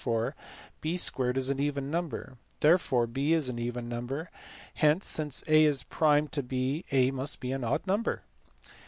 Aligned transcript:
47) 0.01 0.35
b 0.81 0.97
2 0.97 1.11
= 1.11 1.11
2a 1.11 1.35
2; 1.35 1.35
therefore 1.35 1.35
b 1.35 1.35
2 1.35 1.37
is 1.37 1.49
an 1.51 1.59
even 1.59 1.87
number; 1.91 2.37
therefore 2.61 3.05
b 3.05 3.33
is 3.33 3.49
an 3.49 3.59
even 3.59 3.87
number; 3.87 4.31
hence, 4.73 5.05
since 5.05 5.43
a 5.47 5.63
is 5.63 5.83
prime 5.83 6.27
to 6.29 6.41
6, 6.41 6.87
a 6.91 7.11
must 7.11 7.39
be 7.39 7.51
an 7.51 7.63
odd 7.63 7.85
number. 7.85 8.23